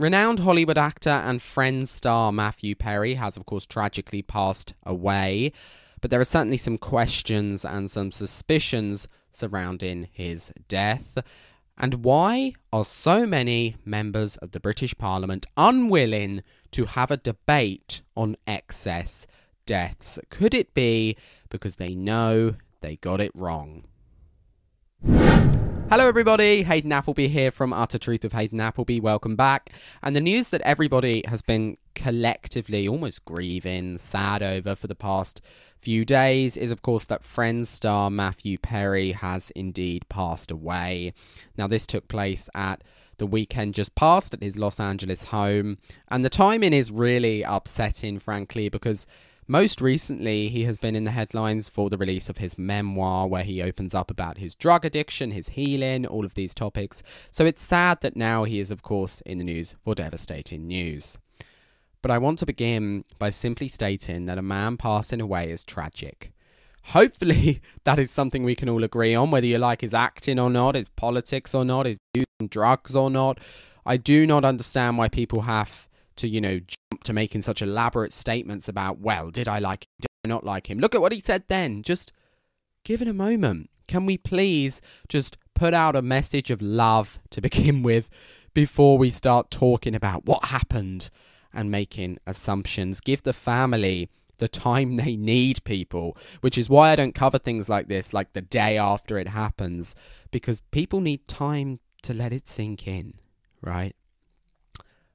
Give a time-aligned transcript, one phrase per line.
[0.00, 5.52] Renowned Hollywood actor and Friends star Matthew Perry has, of course, tragically passed away,
[6.00, 11.18] but there are certainly some questions and some suspicions surrounding his death.
[11.76, 18.00] And why are so many members of the British Parliament unwilling to have a debate
[18.16, 19.26] on excess
[19.66, 20.18] deaths?
[20.30, 21.14] Could it be
[21.50, 23.84] because they know they got it wrong?
[25.90, 26.62] Hello, everybody.
[26.62, 29.00] Hayden Appleby here from Utter Truth of Hayden Appleby.
[29.00, 29.72] Welcome back.
[30.04, 35.40] And the news that everybody has been collectively almost grieving, sad over for the past
[35.80, 41.12] few days is, of course, that Friends star Matthew Perry has indeed passed away.
[41.58, 42.84] Now, this took place at
[43.18, 48.20] the weekend just passed at his Los Angeles home, and the timing is really upsetting,
[48.20, 49.08] frankly, because
[49.50, 53.42] most recently, he has been in the headlines for the release of his memoir, where
[53.42, 57.02] he opens up about his drug addiction, his healing, all of these topics.
[57.32, 61.18] So it's sad that now he is, of course, in the news for devastating news.
[62.00, 66.32] But I want to begin by simply stating that a man passing away is tragic.
[66.84, 70.48] Hopefully, that is something we can all agree on, whether you like his acting or
[70.48, 73.40] not, his politics or not, his using drugs or not.
[73.84, 75.88] I do not understand why people have
[76.20, 79.90] to, you know, jump to making such elaborate statements about, well, did I like him?
[80.00, 80.78] Did I not like him?
[80.78, 81.82] Look at what he said then.
[81.82, 82.12] Just
[82.84, 83.70] give it a moment.
[83.88, 88.08] Can we please just put out a message of love to begin with
[88.54, 91.10] before we start talking about what happened
[91.52, 93.00] and making assumptions?
[93.00, 97.68] Give the family the time they need, people, which is why I don't cover things
[97.68, 99.94] like this like the day after it happens,
[100.30, 103.14] because people need time to let it sink in,
[103.60, 103.94] right?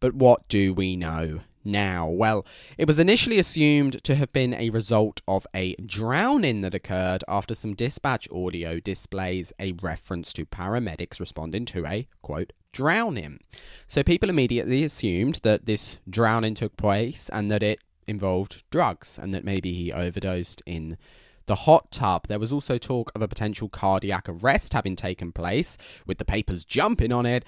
[0.00, 2.08] But what do we know now?
[2.08, 2.46] Well,
[2.78, 7.54] it was initially assumed to have been a result of a drowning that occurred after
[7.54, 13.40] some dispatch audio displays a reference to paramedics responding to a, quote, drowning.
[13.88, 19.34] So people immediately assumed that this drowning took place and that it involved drugs and
[19.34, 20.96] that maybe he overdosed in
[21.46, 22.26] the hot tub.
[22.26, 26.64] There was also talk of a potential cardiac arrest having taken place, with the papers
[26.64, 27.44] jumping on it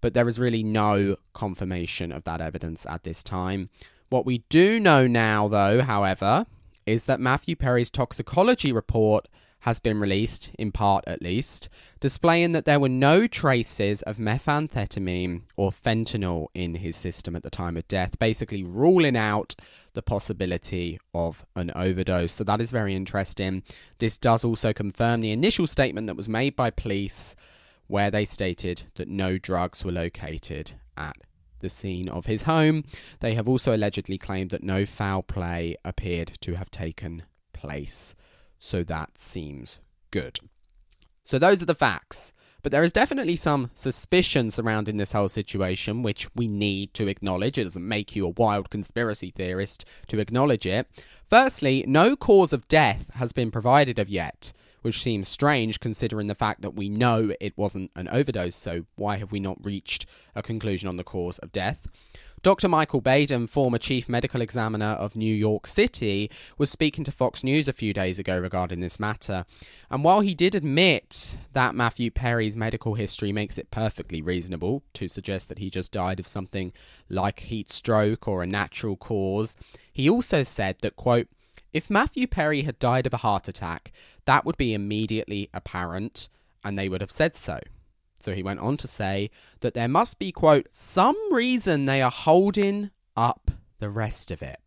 [0.00, 3.70] but there is really no confirmation of that evidence at this time.
[4.08, 6.46] What we do know now, though, however,
[6.86, 9.28] is that Matthew Perry's toxicology report
[9.60, 11.68] has been released, in part at least,
[11.98, 17.50] displaying that there were no traces of methamphetamine or fentanyl in his system at the
[17.50, 19.56] time of death, basically ruling out
[19.94, 22.34] the possibility of an overdose.
[22.34, 23.64] So that is very interesting.
[23.98, 27.34] This does also confirm the initial statement that was made by police
[27.86, 31.16] where they stated that no drugs were located at
[31.60, 32.84] the scene of his home.
[33.20, 38.14] They have also allegedly claimed that no foul play appeared to have taken place.
[38.58, 39.78] So that seems
[40.10, 40.38] good.
[41.24, 42.32] So those are the facts.
[42.62, 47.58] But there is definitely some suspicion surrounding this whole situation, which we need to acknowledge.
[47.58, 50.88] It doesn't make you a wild conspiracy theorist to acknowledge it.
[51.30, 54.52] Firstly, no cause of death has been provided of yet
[54.86, 59.16] which seems strange considering the fact that we know it wasn't an overdose, so why
[59.16, 61.88] have we not reached a conclusion on the cause of death?
[62.42, 62.68] Dr.
[62.68, 67.66] Michael Baden, former chief medical examiner of New York City, was speaking to Fox News
[67.66, 69.44] a few days ago regarding this matter.
[69.90, 75.08] And while he did admit that Matthew Perry's medical history makes it perfectly reasonable to
[75.08, 76.72] suggest that he just died of something
[77.08, 79.56] like heat stroke or a natural cause,
[79.92, 81.26] he also said that, quote,
[81.72, 83.92] if Matthew Perry had died of a heart attack,
[84.26, 86.28] that would be immediately apparent,
[86.62, 87.58] and they would have said so.
[88.20, 92.10] So he went on to say that there must be, quote, some reason they are
[92.10, 94.58] holding up the rest of it.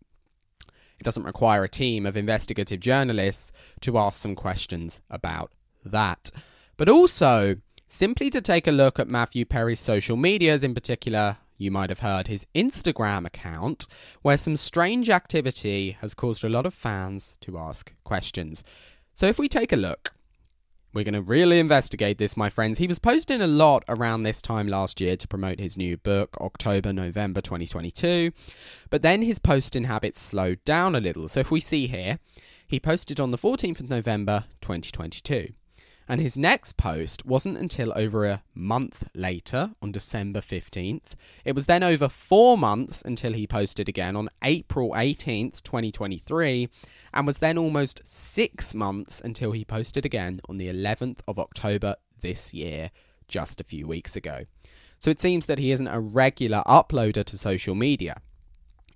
[1.00, 5.52] It doesn't require a team of investigative journalists to ask some questions about
[5.86, 6.32] that.
[6.78, 11.72] But also, simply to take a look at Matthew Perry's social medias, in particular you
[11.72, 13.88] might have heard his Instagram account,
[14.22, 18.64] where some strange activity has caused a lot of fans to ask questions.
[19.20, 20.14] So if we take a look,
[20.94, 22.78] we're going to really investigate this, my friends.
[22.78, 26.38] He was posting a lot around this time last year to promote his new book,
[26.40, 28.32] October, November 2022.
[28.90, 31.28] But then his posting habits slowed down a little.
[31.28, 32.20] So if we see here,
[32.66, 35.50] he posted on the 14th of November 2022.
[36.10, 41.12] And his next post wasn't until over a month later, on December 15th.
[41.46, 46.68] It was then over four months until he posted again on April 18th, 2023,
[47.14, 51.96] and was then almost six months until he posted again on the 11th of October
[52.22, 52.90] this year,
[53.28, 54.46] just a few weeks ago.
[55.02, 58.20] So it seems that he isn't a regular uploader to social media.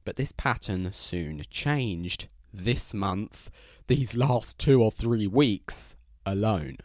[0.04, 3.52] But this pattern soon changed this month,
[3.86, 5.96] these last two or three weeks
[6.26, 6.78] alone.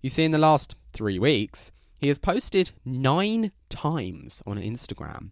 [0.00, 5.30] You see, in the last three weeks, He has posted nine times on Instagram.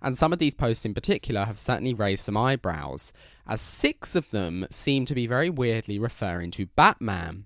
[0.00, 3.12] And some of these posts in particular have certainly raised some eyebrows,
[3.46, 7.44] as six of them seem to be very weirdly referring to Batman.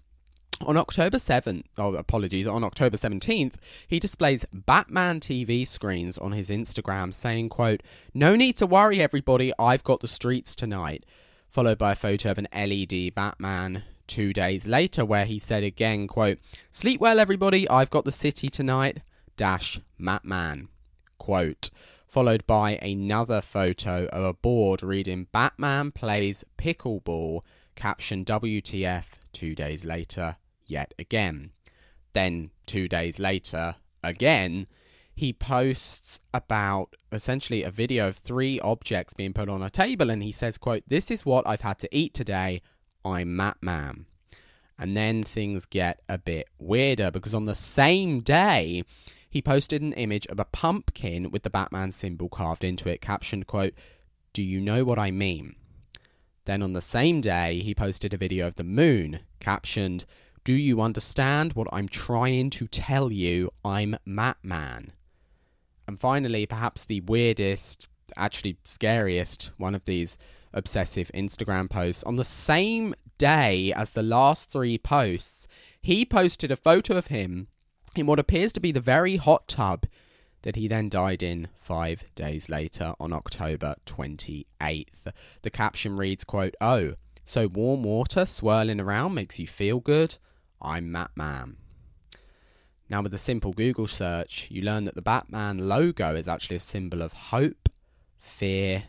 [0.67, 3.55] On October 7th, oh, apologies, on October 17th,
[3.89, 7.83] he displays Batman TV screens on his Instagram saying, quote,
[8.13, 11.07] No need to worry, everybody, I've got the streets tonight.
[11.49, 16.09] Followed by a photo of an LED Batman two days later, where he said again,
[16.09, 16.39] quote,
[16.73, 19.03] Sleep well, everybody, I've got the city tonight,
[19.37, 20.69] dash Batman,
[21.17, 21.71] quote.
[22.09, 27.43] Followed by another photo of a board reading Batman plays pickleball,
[27.77, 30.37] caption WTF two days later,
[30.67, 31.53] yet again.
[32.13, 34.67] Then, two days later, again,
[35.15, 40.25] he posts about essentially a video of three objects being put on a table and
[40.25, 42.61] he says, quote, This is what I've had to eat today.
[43.05, 44.05] I'm Matman.
[44.79, 48.85] And then things get a bit weirder because on the same day,
[49.29, 53.47] he posted an image of a pumpkin with the Batman symbol carved into it, captioned,
[53.47, 53.75] quote,
[54.33, 55.55] Do you know what I mean?
[56.47, 60.07] Then on the same day, he posted a video of the moon, captioned,
[60.43, 63.51] do you understand what I'm trying to tell you?
[63.63, 64.91] I'm Matman.
[65.87, 70.17] And finally, perhaps the weirdest, actually scariest one of these
[70.53, 72.03] obsessive Instagram posts.
[72.05, 75.47] On the same day as the last three posts,
[75.81, 77.49] he posted a photo of him
[77.97, 79.87] in what appears to be the very hot tub
[80.43, 85.13] that he then died in five days later on October 28th.
[85.43, 86.95] The caption reads, quote, Oh,
[87.25, 90.17] so warm water swirling around makes you feel good?
[90.61, 91.57] I'm Matt Batman.
[92.89, 96.61] Now, with a simple Google search, you learn that the Batman logo is actually a
[96.61, 97.69] symbol of hope,
[98.19, 98.85] fear,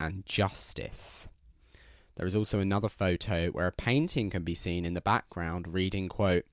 [0.00, 1.28] and justice.
[2.16, 6.08] There is also another photo where a painting can be seen in the background reading,
[6.08, 6.44] quote,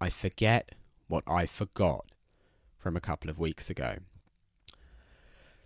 [0.00, 0.70] I forget
[1.06, 2.06] what I forgot
[2.76, 3.98] from a couple of weeks ago.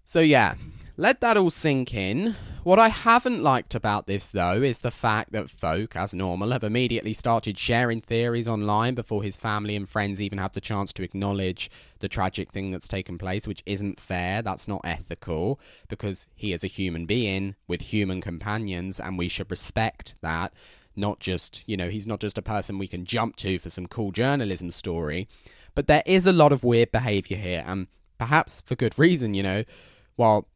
[0.04, 0.54] So, yeah,
[1.00, 2.36] let that all sink in.
[2.62, 6.62] What I haven't liked about this, though, is the fact that folk, as normal, have
[6.62, 11.02] immediately started sharing theories online before his family and friends even have the chance to
[11.02, 11.70] acknowledge
[12.00, 14.42] the tragic thing that's taken place, which isn't fair.
[14.42, 15.58] That's not ethical,
[15.88, 20.52] because he is a human being with human companions, and we should respect that.
[20.94, 23.86] Not just, you know, he's not just a person we can jump to for some
[23.86, 25.28] cool journalism story.
[25.74, 27.86] But there is a lot of weird behavior here, and
[28.18, 29.64] perhaps for good reason, you know.
[30.16, 30.46] While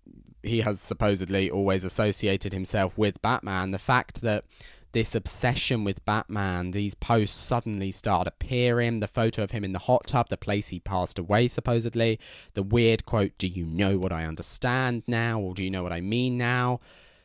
[0.45, 4.45] he has supposedly always associated himself with Batman, the fact that
[4.93, 9.81] this obsession with Batman, these posts suddenly start appearing, the photo of him in the
[9.81, 12.19] hot tub, the place he passed away supposedly,
[12.55, 15.41] the weird quote, Do you know what I understand now?
[15.41, 16.81] or Do you know what I mean now?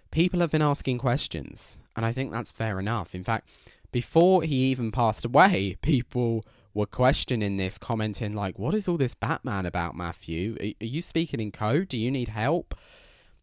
[0.10, 3.14] People have been asking questions, and I think that's fair enough.
[3.14, 3.48] In fact,
[3.92, 6.44] before he even passed away, people
[6.74, 10.56] were questioning this, commenting, like, What is all this Batman about, Matthew?
[10.82, 11.90] Are you speaking in code?
[11.90, 12.74] Do you need help?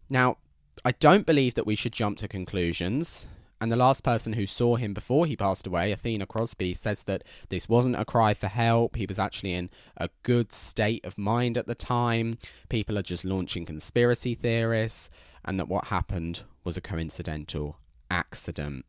[0.09, 0.39] Now,
[0.85, 3.27] I don't believe that we should jump to conclusions.
[3.61, 7.25] And the last person who saw him before he passed away, Athena Crosby, says that
[7.49, 8.97] this wasn't a cry for help.
[8.97, 12.39] He was actually in a good state of mind at the time.
[12.69, 15.09] People are just launching conspiracy theorists,
[15.43, 17.79] and that what happened was a coincidental
[18.11, 18.85] accident.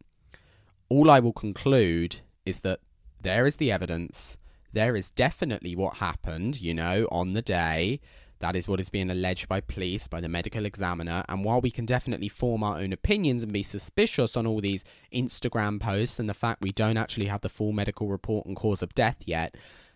[0.90, 2.82] All I will conclude is that
[3.22, 4.36] there is the evidence.
[4.74, 8.02] There is definitely what happened, you know, on the day.
[8.40, 11.24] That is what is being alleged by police, by the medical examiner.
[11.28, 14.86] And while we can definitely form our own opinions and be suspicious on all these
[15.14, 18.82] Instagram posts and the fact we don't actually have the full medical report and cause
[18.82, 19.56] of death yet,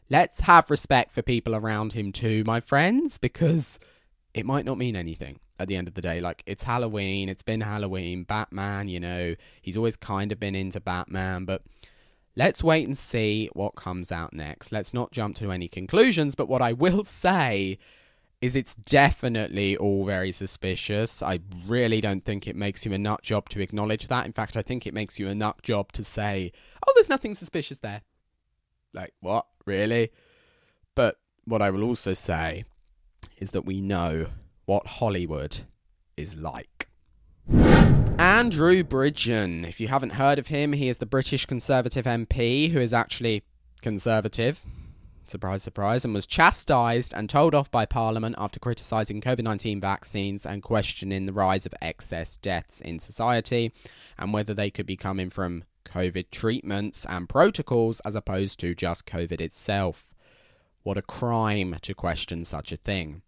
[0.10, 3.80] let's have respect for people around him too, my friends, because
[4.34, 6.20] it might not mean anything at the end of the day.
[6.20, 10.80] Like, it's Halloween, it's been Halloween, Batman, you know, he's always kind of been into
[10.80, 11.64] Batman, but.
[12.34, 14.72] Let's wait and see what comes out next.
[14.72, 17.78] Let's not jump to any conclusions, but what I will say
[18.42, 21.22] is it's definitely all very suspicious.
[21.22, 24.26] I really don't think it makes you a nut job to acknowledge that.
[24.26, 26.52] In fact, I think it makes you a nut job to say,
[26.86, 28.02] oh, there's nothing suspicious there.
[28.94, 29.46] Like, what?
[29.66, 30.12] Really?
[30.96, 32.66] But what I will also say
[33.38, 34.28] is that we know
[34.66, 35.60] what Hollywood
[36.18, 36.90] is like.
[38.18, 39.68] Andrew Bridgen.
[39.68, 43.44] If you haven't heard of him, he is the British Conservative MP who is actually
[43.82, 44.62] conservative
[45.28, 50.46] surprise, surprise, and was chastised and told off by Parliament after criticising COVID 19 vaccines
[50.46, 53.72] and questioning the rise of excess deaths in society
[54.18, 59.06] and whether they could be coming from COVID treatments and protocols as opposed to just
[59.06, 60.06] COVID itself.
[60.84, 63.22] What a crime to question such a thing.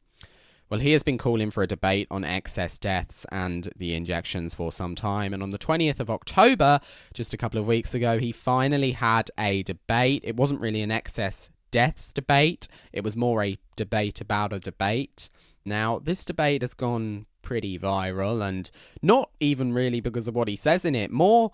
[0.70, 4.72] Well, he has been calling for a debate on excess deaths and the injections for
[4.72, 5.32] some time.
[5.32, 6.80] And on the 20th of October,
[7.14, 10.24] just a couple of weeks ago, he finally had a debate.
[10.26, 12.68] It wasn't really an excess deaths debate.
[12.94, 15.30] It was more a debate about a debate.
[15.66, 18.70] Now, this debate has gone pretty viral, and
[19.02, 21.52] not even really because of what he says in it, more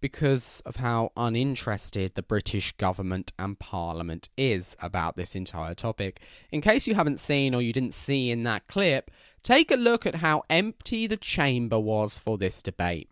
[0.00, 6.20] because of how uninterested the British government and Parliament is about this entire topic.
[6.50, 9.10] In case you haven't seen or you didn't see in that clip,
[9.42, 13.10] take a look at how empty the chamber was for this debate.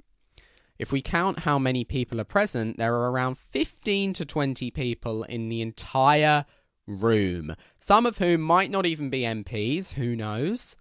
[0.79, 5.25] If we count how many people are present, there are around 15 to 20 people
[5.25, 6.45] in the entire
[6.87, 10.77] room, some of whom might not even be MPs, who knows?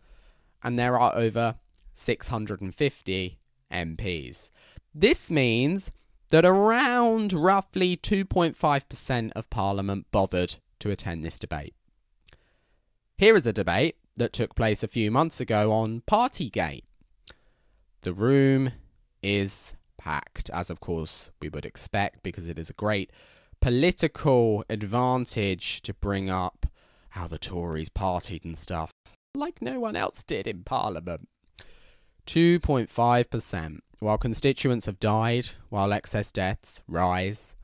[0.63, 1.55] And there are over
[1.93, 3.39] 650
[3.71, 4.49] MPs.
[4.93, 5.91] This means
[6.29, 11.73] that around roughly 2.5% of Parliament bothered to attend this debate.
[13.17, 16.83] Here is a debate that took place a few months ago on Partygate.
[18.01, 18.71] The room
[19.23, 19.73] is
[20.07, 23.11] packed, as of course we would expect, because it is a great
[23.59, 26.65] political advantage to bring up
[27.09, 28.91] how the Tories partied and stuff,
[29.35, 31.27] like no one else did in Parliament.
[32.25, 33.79] 2.5%.
[33.99, 37.55] While constituents have died, while excess deaths rise,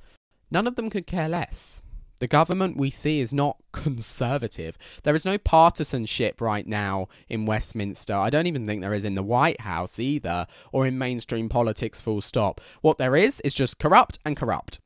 [0.51, 1.81] none of them could care less.
[2.19, 4.77] The government we see is not conservative.
[5.03, 8.13] There is no partisanship right now in Westminster.
[8.13, 12.01] I don't even think there is in the White House either, or in mainstream politics,
[12.01, 12.61] full stop.
[12.81, 14.79] What there is is just corrupt and corrupt.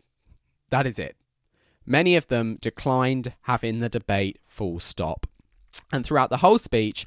[0.69, 1.15] That is it.
[1.85, 5.25] Many of them declined having the debate, full stop.
[5.91, 7.05] And throughout the whole speech,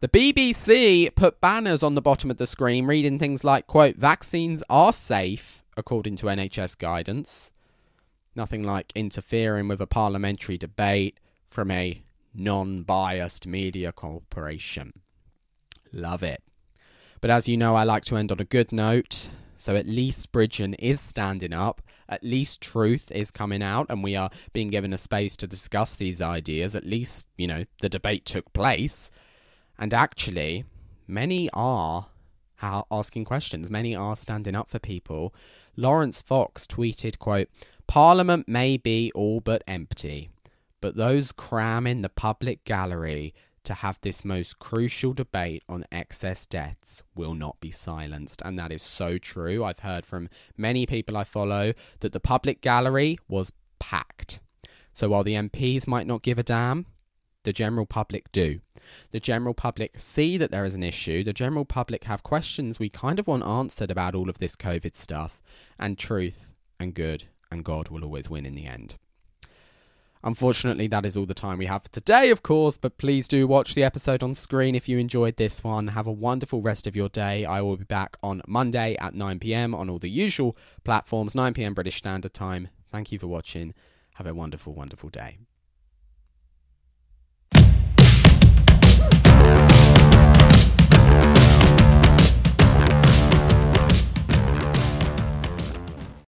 [0.00, 4.62] the BBC put banners on the bottom of the screen reading things like, quote, vaccines
[4.68, 7.51] are safe, according to NHS guidance.
[8.34, 11.18] Nothing like interfering with a parliamentary debate
[11.50, 12.02] from a
[12.34, 14.92] non biased media corporation.
[15.92, 16.42] Love it.
[17.20, 19.28] But as you know, I like to end on a good note.
[19.58, 21.82] So at least Bridgen is standing up.
[22.08, 25.94] At least truth is coming out, and we are being given a space to discuss
[25.94, 26.74] these ideas.
[26.74, 29.10] At least, you know, the debate took place.
[29.78, 30.64] And actually,
[31.06, 32.08] many are
[32.90, 33.70] asking questions.
[33.70, 35.34] Many are standing up for people.
[35.76, 37.48] Laurence Fox tweeted, quote,
[37.92, 40.30] Parliament may be all but empty,
[40.80, 43.34] but those cramming the public gallery
[43.64, 48.40] to have this most crucial debate on excess deaths will not be silenced.
[48.46, 49.62] And that is so true.
[49.62, 54.40] I've heard from many people I follow that the public gallery was packed.
[54.94, 56.86] So while the MPs might not give a damn,
[57.42, 58.60] the general public do.
[59.10, 61.22] The general public see that there is an issue.
[61.24, 64.96] The general public have questions we kind of want answered about all of this COVID
[64.96, 65.42] stuff.
[65.78, 68.96] And truth and good and God will always win in the end.
[70.24, 73.46] Unfortunately, that is all the time we have for today, of course, but please do
[73.46, 75.88] watch the episode on screen if you enjoyed this one.
[75.88, 77.44] Have a wonderful rest of your day.
[77.44, 81.54] I will be back on Monday at 9 pm on all the usual platforms, 9
[81.54, 82.68] pm British Standard Time.
[82.92, 83.74] Thank you for watching.
[84.14, 85.38] Have a wonderful, wonderful day.